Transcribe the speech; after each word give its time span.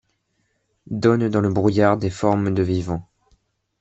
Donnent 0.89 1.29
dans 1.29 1.41
le 1.41 1.53
brouillard 1.53 1.95
des 1.95 2.09
formes 2.09 2.55
de 2.55 2.63
vivants; 2.63 3.07